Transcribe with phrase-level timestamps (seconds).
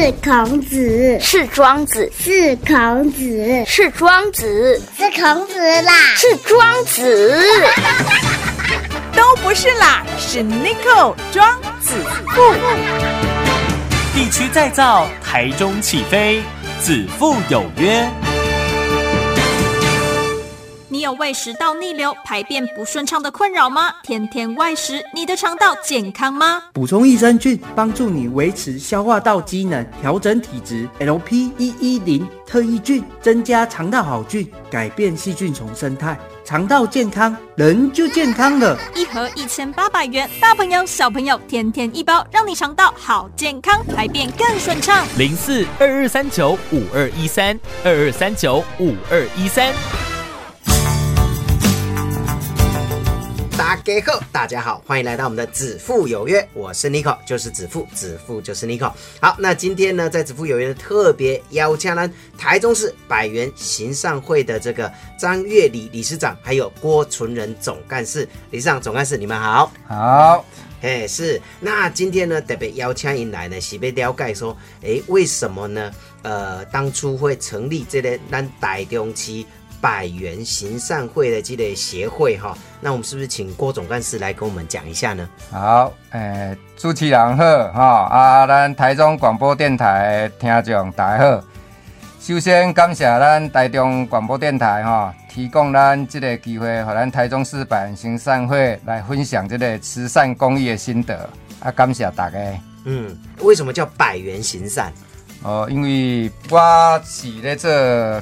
[0.00, 7.38] 是孔子，是庄子，是孔子，是庄子，是孔子啦，是庄子，
[9.14, 11.92] 都不是啦，是 n i c o 庄子。
[12.34, 12.54] 富。
[14.14, 16.40] 地区再造，台中起飞，
[16.80, 18.08] 子父有约。
[21.00, 23.90] 你有胃食道逆流、排便不顺畅的困扰吗？
[24.02, 26.62] 天天外食，你的肠道健康吗？
[26.74, 30.86] 补充益生菌，帮助你维持消化道机能，调整体质。
[30.98, 38.78] LP 一一零特异菌，增加肠道好菌，改变细菌丛生态，肠道健康，人就健康了。
[38.94, 45.06] 一盒一千八百元，大朋友小朋友天天一包，让你肠道好健康，排便更顺畅。
[45.16, 49.72] 零四二二三九五二一三二二三九五二一三。
[53.70, 58.92] 大家好，大家好，欢迎来到我们的子父有约，我是 Nico，就是子父，子父就是 Nico。
[59.20, 68.28] 好，那今天呢，在子父有约特别邀请呢台中市百元行善会的这个张月礼理事长，还有郭纯仁总干事。
[68.50, 69.72] 理事长、总干事，你们好。
[69.86, 70.44] 好，
[70.82, 71.40] 哎，是。
[71.60, 75.92] 那今天呢，特别邀请您来呢，是被了解说，哎，为什么呢？
[76.22, 79.46] 呃，当初会成立这个咱台中市。
[79.80, 85.28] 百元行善会的这个协会哈，那我们是不是请郭总干事来跟我们讲一下呢？
[85.50, 91.44] 好，诶，主持人好哈，啊，咱台中广播电台听众大家好，
[92.20, 101.28] 首先感谢咱台中广播电台哈，提供咱这个机会，和咱台中市百元行善会来分享这个慈善公益的心得，
[101.60, 102.38] 啊，感谢大家。
[102.84, 104.92] 嗯，为什么叫百元行善？
[105.42, 107.70] 哦，因为我是咧做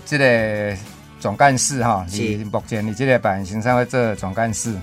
[0.07, 0.77] 这个。
[1.21, 2.45] 总干事哈，是。
[2.45, 4.77] 目前你这个办行商会做总干事，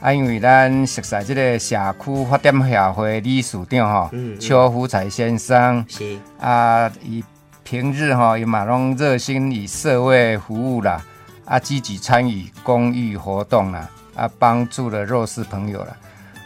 [0.00, 6.18] 啊，因为咱熟悉这个社区发展协会理事长哈，邱福才先生，是。
[6.40, 7.22] 啊，以
[7.62, 11.04] 平日哈，伊嘛拢热心以社会服务啦，
[11.44, 15.96] 啊，积极参与公益活动啦，啊，帮助了弱势朋友啦，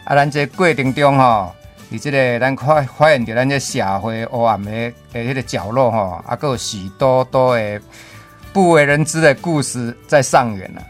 [0.04, 1.52] 啊，咱这过程中哈，
[1.88, 7.80] 你这个咱发发现着咱这社会黑暗的诶迄个角落哈，啊，有许多多的。
[8.52, 10.82] 不为人知的故事在上演了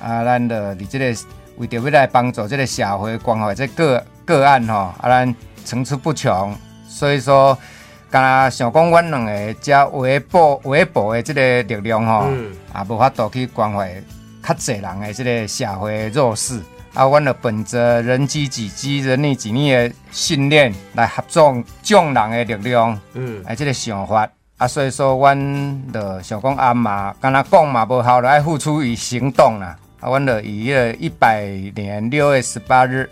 [0.00, 0.24] 啊！
[0.24, 1.20] 咱的你这个
[1.56, 5.34] 为着要来帮助这个社会关怀这个个案哈，啊，咱
[5.64, 6.56] 层出不穷。
[6.88, 7.56] 所以说，
[8.10, 12.26] 敢想讲，阮两个加微博微博的这个力量哈，
[12.72, 13.92] 啊，无法度去关怀
[14.42, 16.60] 较侪人的这个社会弱势
[16.94, 17.04] 啊。
[17.04, 24.26] 阮就本着人机己机、人力己力的信念来合作众人的力量，嗯，啊，这个想法。
[24.60, 29.74] 啊，所以说，阮的想讲阿妈，跟他讲嘛无效，来付出与行动啦。
[30.00, 33.08] 啊，阮的以了一百年六月十八日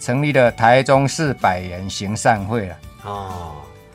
[0.00, 2.76] 成立了台中市百人行善会了。
[3.04, 3.52] 哦，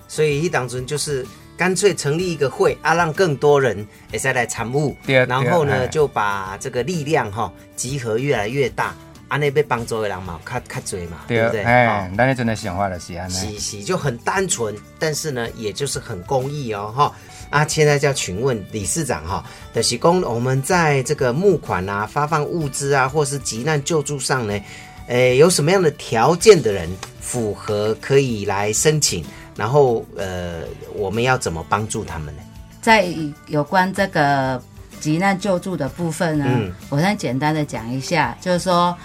[0.08, 1.28] 所以一当中就是
[1.58, 8.96] 干脆成立一个会啊，让更多人也再来参悟，然后呢，就把这个力量哈集合越来越大。
[9.34, 11.64] 安尼被帮助的人嘛，较较多嘛，对不对？
[11.64, 17.12] 哎，那你真的想法的是安尼，是是就很单纯，但是呢，也就是很公益哦，哈。
[17.50, 24.60] 啊，现在就要询问理事长哈，的是公我们在这个募款啊、发放物资啊，或是急难救助上呢，
[25.08, 26.88] 诶，有什么样的条件的人
[27.20, 29.26] 符合可以来申请？
[29.56, 30.62] 然后呃，
[30.94, 32.42] 我们要怎么帮助他们呢？
[32.82, 33.08] 在
[33.48, 34.62] 有关这个
[35.00, 36.46] 急难救助的部分呢，
[36.90, 38.96] 我先简单的讲一下，就是说。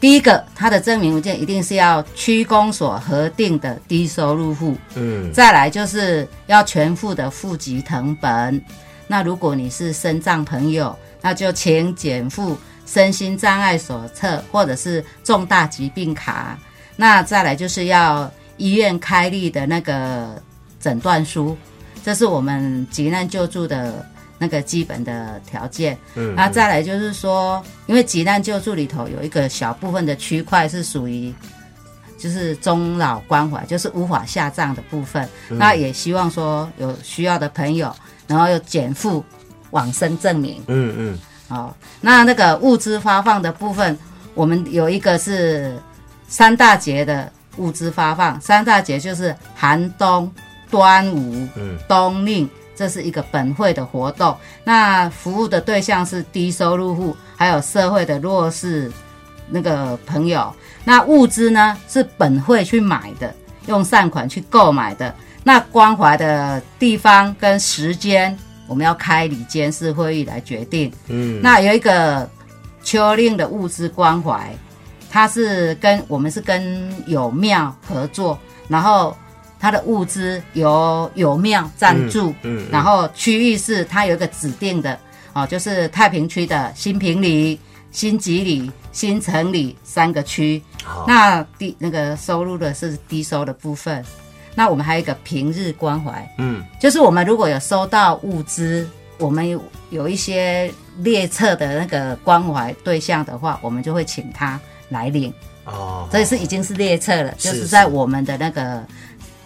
[0.00, 8.62] 第一个，他的证明文件一定是要区公所核定的低收入户，嗯，再来就是要全副的户籍成本。
[9.06, 16.58] 那如果你是身障朋友，那就请减负身心障碍手册或者是重大疾病卡。
[16.96, 20.42] 那再来就是要医院开立的那个
[20.78, 21.56] 诊断书，
[22.04, 24.06] 这是我们急难救助的。
[24.38, 31.32] 那个基本的条件，嗯，那再来就是说，因为急难救助里头有一个小部分的区块是属于，
[32.18, 37.94] 就是中老关怀，就是无法下葬的部分，那也希望说有需要的朋友，
[38.26, 39.24] 然后又减负
[39.70, 43.96] 往生证明，嗯嗯，好，那那个物资发放的部分，
[44.34, 45.78] 我们有一个是
[46.26, 50.30] 三大节的物资发放，三大节就是寒冬、
[50.70, 52.50] 端午、嗯，冬令。
[52.76, 58.90] 这是一个本会的活动，那服务的对象是低收入户，还有社会的弱势
[59.48, 60.52] 那个朋友。
[60.84, 63.32] 那物资呢是本会去买的，
[63.66, 65.14] 用善款去购买的。
[65.44, 68.36] 那关怀的地方跟时间，
[68.66, 70.92] 我们要开里监事会议来决定。
[71.06, 72.28] 嗯，那有一个
[72.82, 74.52] 秋令的物资关怀，
[75.10, 78.38] 它是跟我们是跟有庙合作，
[78.68, 79.16] 然后。
[79.64, 84.98] 它的物资由有庙赞助，嗯嗯然后区域是它有一个指定的
[85.32, 87.58] 哦，就是太平区的新平里、
[87.90, 90.62] 新吉里、新城里三个区。
[91.06, 94.04] 那低那个收入的是低收的部分。
[94.54, 105.32] 那我们还有一个平日关怀，嗯，就是我们如果有收到物资，我们有有一些列册的那个关怀对象的话，我们就会请他来领。
[105.64, 108.84] 哦，这是已经是列册了，是就是在我们的那个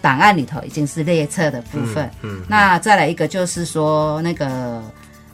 [0.01, 2.09] 档案里头已经是列册的部分。
[2.21, 4.81] 嗯，嗯那再来一个就是说那个，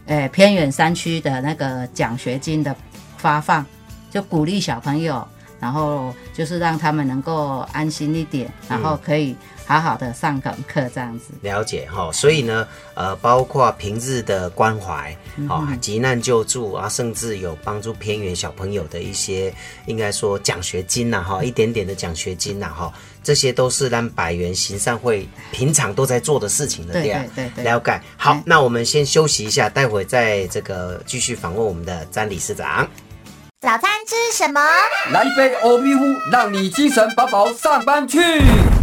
[0.05, 2.75] 呃，偏远山区的那个奖学金的
[3.17, 3.65] 发放，
[4.11, 5.27] 就鼓励小朋友，
[5.65, 9.35] 然后就是让他们能够安心一点，然后可以
[9.65, 11.33] 好好的上本课这样子。
[11.41, 19.51] 了解哈，所以呢，呃，包括平日的关怀，嗯哦，急难救助啊，甚至有帮助偏远小朋友的一些，
[19.87, 27.99] 应该说奖学金呐，哈，一点点的奖学金呐，哈，这些都是让百元行善会平常都在做的事情的，对呀对对对了解。
[28.17, 32.87] 好嗯，那我们先休息一下，待会再这个继续访问我们的詹理事长。
[33.65, 34.61] 早餐吃什么？
[35.11, 38.19] 来一杯欧米呼，让你精神饱饱上班去。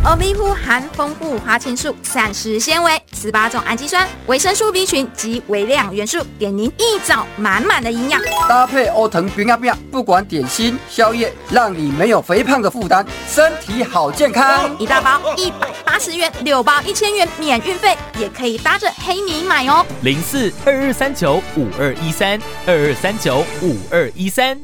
[0.04, 8.20] 欧米糊含丰富花青素、膳食纤维、十八种氨基酸、维生素 B 群及微量元素，给您一早满满的营养。
[8.48, 14.76] 搭配欧腾饼啊饼，不管点心、宵夜，让你没有肥胖的负担，身体好健康。
[14.76, 19.86] 一大包一百八十元，六包一千元免运费，也可以搭着黑米买哦。
[20.02, 22.36] 零四二二三九五二一三
[22.66, 24.60] 二二三九五二一三。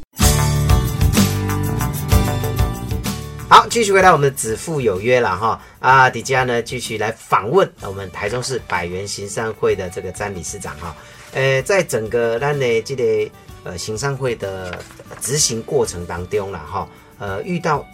[3.50, 10.94] 好，继续回到我们的子父有约了哈啊，底下呢继续来访问我们台中市百元行善会的这个詹理事长哈。
[11.32, 13.30] 呃，在整个咱的这个
[13.64, 14.78] 呃行善会的
[15.22, 16.86] 执行过程当中了哈，
[17.18, 17.86] 呃，遇到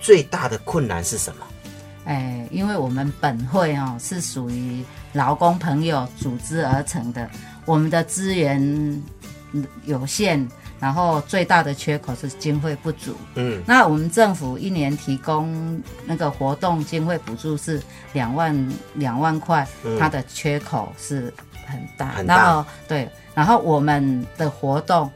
[0.00, 1.46] 最大的困难是什么？
[2.04, 4.84] 哎，因为我们本会哦是属于
[5.14, 7.28] 劳工朋友组织而成的，
[7.64, 9.02] 我们的资源
[9.84, 10.48] 有限，
[10.82, 13.16] 然后最大的缺口是经费不足。
[13.36, 17.80] 嗯那我们政府一年提供那个活动经费补助是
[18.12, 21.32] 两万两万块，嗯它的缺口是
[21.64, 22.08] 很大。
[22.08, 25.08] 很大然后对，然后我们的活动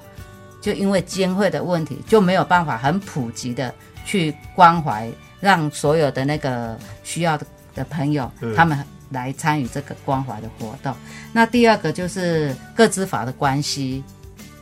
[0.63, 3.75] 就因为经费的问题，就没有办法很普及的
[4.05, 5.11] 去关怀，
[5.41, 8.79] 让所有的那个需要的的朋友，嗯他们
[9.11, 10.95] 来参与这个关怀的活动。
[11.33, 14.03] 那第二个就是各资法的关系，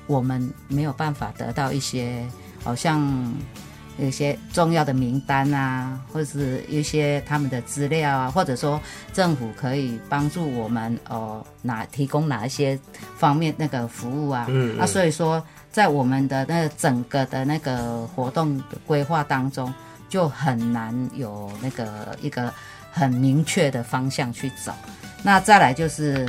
[0.07, 2.25] 我们没有办法得到一些
[2.63, 3.33] 好像
[3.97, 8.81] 有些重要的名单啊，或者是一些他们的资料啊，或者说
[9.13, 12.79] 政府可以帮助我们呃哪提供哪一些
[13.17, 15.41] 方面那个服务啊，嗯嗯那所以说
[15.71, 19.73] 在我们的那个整个的那个活动的规划当中，
[20.09, 22.53] 就很难有那个一个
[22.91, 24.75] 很明确的方向去找。
[25.23, 26.29] 那再来就是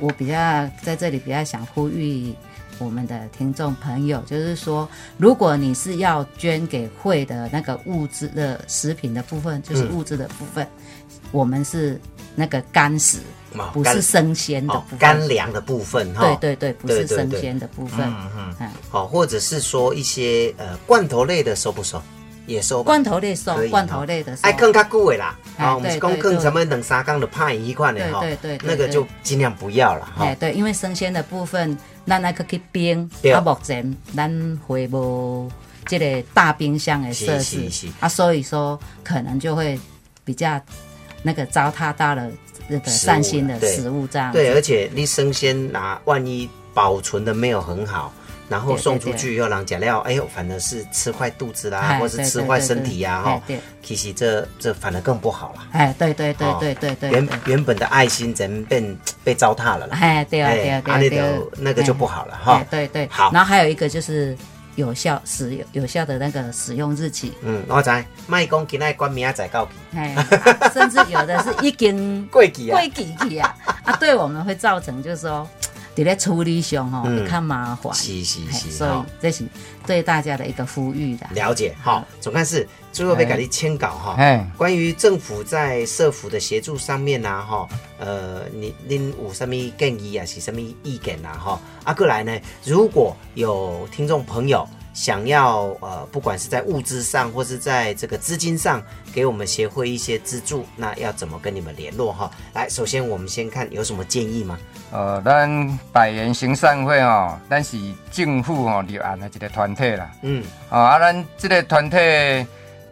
[0.00, 0.34] 我比较
[0.82, 2.34] 在这里比较想呼吁
[2.78, 10.66] 我们的听众朋友，就是说，如果你是要捐给会的那个物资的食品的部分，就是嗯物资的部分，
[11.32, 12.00] 我们是
[12.34, 13.18] 那个干食，
[13.54, 14.98] 哦不是生鲜的哦部分。
[14.98, 16.20] 干粮的部分哈。
[16.40, 18.06] 对对对，不是生鲜的部分。
[18.08, 22.00] 嗯嗯嗯，好，或者是说一些呃罐头类的收不收？
[22.48, 22.86] 也收吧。
[22.86, 24.42] 罐头类收罐头类的收。
[24.42, 30.34] 爱更较久的啦，哎啊，我们是讲对对对更什么两三缸的派一块的哈，对对那个就尽量不要了哈哎，。
[30.34, 35.48] 对，因为生鲜的部分，咱那个去冰，对啊，目前咱会无
[35.86, 37.68] 这个大冰箱的设施
[38.00, 39.78] 啊，所以说可能就会
[40.24, 40.60] 比较
[41.22, 42.28] 那个糟蹋到了
[42.66, 44.38] 那个食物善心的对食物这样子。
[44.38, 48.12] 对，而且你生鲜拿，万一保存的没有很好，
[48.48, 53.42] 然后送出去又让假料，哎呦，反而是吃坏肚子啦，哎或是吃坏身体呀，哈。
[53.82, 55.66] 其实这这反而更不好了。
[55.72, 59.96] 哎，对对对哦对对对，原原本的爱心人被被糟蹋了啦。
[60.00, 61.26] 哎，对啊哎对啊对啊那啊对啊。
[61.26, 62.52] 个，那个就不好了哎哈。
[62.58, 63.30] 哎对对，好。
[63.32, 64.36] 然后还有一个就是
[64.76, 67.90] 有效使用有效的那个使用日期，嗯，我知，
[68.26, 72.78] 卖公今仔关明仔载到期，甚至有的是已经 过期啊。
[72.78, 75.48] 过期去啊，啊，对我们会造成就是说，
[75.98, 78.90] 在咧处理上吼你较麻烦，是是是，所以
[79.20, 79.44] 这是
[79.86, 81.26] 对大家的一个呼吁的。
[81.34, 82.06] 了解好。
[82.20, 84.14] 总干事最后被改你签稿哈。
[84.18, 90.24] 哎，关于政府在社府的协助上面呐、哈，呃，你您有什么建议啊？
[90.24, 91.60] 是什么意见呐、哈？
[91.84, 98.82] 啊，过来呢，如果有听众朋友想要呃，不管是在物资上或是在这个资金上
[99.14, 102.28] 给我们协会一些资助，那要怎么跟你们联络哈？
[102.52, 104.58] 来，首先我们先看有什么建议吗？
[104.90, 107.78] 呃，咱百元行善会哦，咱是
[108.10, 110.10] 政府哦立案的一个团体啦。
[110.22, 111.96] 嗯，哦，啊，咱这个团体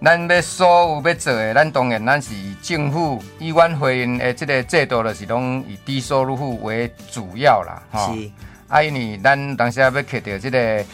[0.00, 2.30] 咱要所有要做的，咱当然咱是
[2.62, 8.14] 政府医院会员的这个制度，就是拢以低收入户为主要啦，吼。
[8.14, 8.30] 是。
[8.68, 10.84] 啊，因为咱当时要摕到这个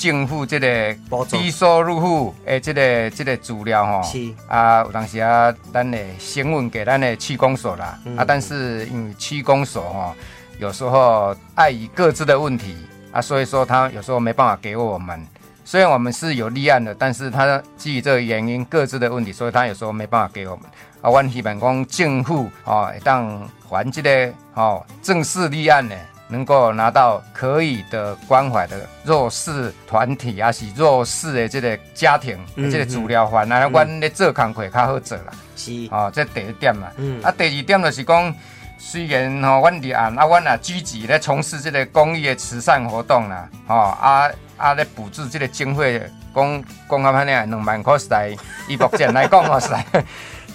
[0.00, 0.96] 政府这个
[1.28, 4.02] 低收入户诶这个这个资料吼。
[4.02, 4.32] 是。
[4.48, 7.98] 啊，有当时啊，咱的询问给咱的区公所啦。
[8.16, 10.14] 啊，但是因为区公所吼，
[10.58, 12.74] 有时候碍于各自的问题
[13.12, 15.20] 啊，所以说他有时候没办法给我们。
[15.66, 20.64] 虽然我们是有立案的，但是他基于这个原因各自的问题，所以他有时候没办法给我们。
[21.02, 25.94] 啊，阮希望讲政府哦，当还这个哦正式立案呢，
[26.30, 32.38] 能够拿到可以的关怀的弱势团体啊，是弱势的这个家庭，
[32.70, 35.32] 这个治疗环，那阮咧做工课较好做啦。
[35.56, 36.88] 是哦，这第一点嘛。
[36.96, 37.22] 嗯。
[37.22, 38.34] 啊，第二点就是讲，
[38.78, 44.30] 虽然吼，阮立案啊，阮也积极咧从事这个公益的慈善活动啦，吼啊。
[44.60, 44.74] 啊！
[44.74, 46.02] 咧补助这个经费，
[46.34, 48.36] 讲讲啊，反正两万块来，
[48.68, 49.68] 以目前来讲哦，是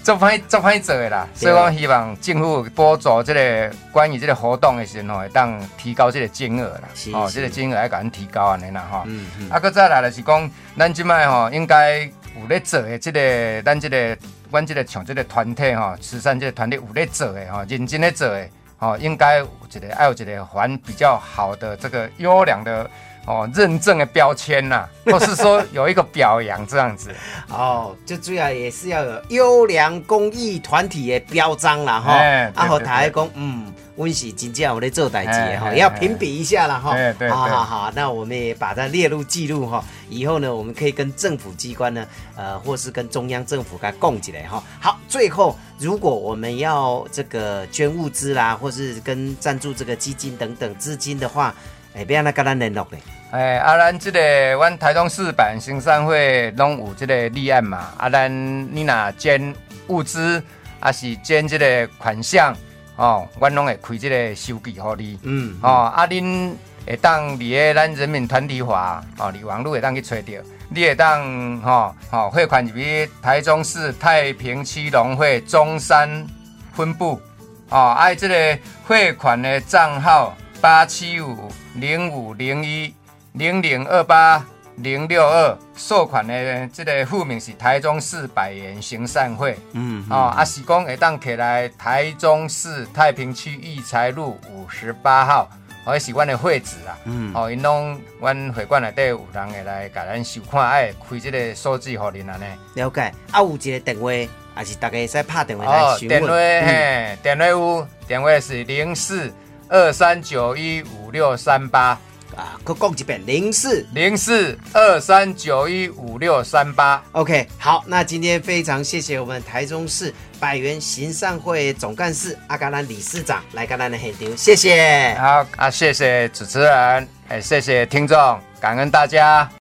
[0.05, 1.27] 做歹做歹做的啦。
[1.33, 6.83] 所以我希望政府补助这个关于这个活动的时候，会当提高这个金额啦。
[7.12, 9.01] 哦，这个金额要甲咱提高安尼啦，吼。
[9.07, 9.50] 嗯嗯。
[9.50, 14.15] 啊，搁再来就是讲，咱即摆吼，应该有咧做的这个，咱这个，
[14.51, 18.47] 阮这个像这个团体吼，慈善这个团体有咧做的吼，认真咧做的，
[18.77, 22.88] 吼，应该有一个，还有一个还比较好的这个优良的。
[23.25, 27.10] 哦，认证的标签呐， 或是说有一个表扬这样子，
[27.50, 32.13] 哦，最主要也是要有优良公益团体的标章啦，哈，
[32.53, 36.96] 啊，和台公，嗯，温喜金正我在做代志哈，要评比一下了哈，
[37.29, 42.05] 好好好，那我们也把它列入记录哈，以后呢，我们可以跟政府机关呢，
[42.36, 44.63] 呃，或是跟中央政府它供起来哈。
[44.79, 51.51] 好，最后如果我们要这个捐物资啦，或是跟赞助这个基金等等资金的话。
[51.96, 53.00] 哎，不要那跟咱联络嘞。
[53.32, 54.20] 哎，啊，咱即个
[54.54, 57.90] 阮台中市版行善会拢有即个立案嘛。
[57.98, 58.30] 啊，咱
[58.75, 59.56] 你若捐
[59.88, 60.44] 物资，
[60.82, 62.54] 啊是捐即个款项，
[62.98, 65.18] 哦，阮拢会开即个收据互你。
[65.24, 65.58] 嗯。
[65.62, 66.54] 哦，啊，恁
[66.86, 70.44] 会当伫个咱人民团体法，哦，你网络会当去找着。
[70.68, 76.28] 你会当，吼，吼，汇款入去台中市太平区农会中山
[76.74, 77.22] 分部，
[77.70, 81.51] 哦，啊，这个汇款的账号八七五。
[81.75, 82.95] 零五零一
[83.33, 84.41] 零零二八
[84.77, 89.57] 零六二，收款的这个户名是台中市百元行善会。
[89.74, 95.50] 嗯，哦，啊是讲会当起来台中市太平区育才路五十八号，
[95.83, 96.97] 哦，是阮的会址啦。
[97.03, 102.45] 嗯，哦，因拢阮会馆内底有人会来甲咱收看，爱开这个数字互恁安尼。
[102.75, 104.29] 了解，啊有一个电话，也
[104.63, 106.21] 是大家使拍电话来询问。
[106.21, 109.29] 电话嘿，电话有，电话是零四。
[109.69, 111.98] 二三九一五六三八
[112.36, 117.01] 啊，可讲一遍零四零四二三九一五六三八。
[117.13, 125.15] OK，好，那今天非常谢谢我们台中市百元行善会总干事阿甘兰理事长来跟咱的现场，谢谢。
[125.19, 129.50] 好啊，谢谢主持人，哎，谢谢听众，感恩大家。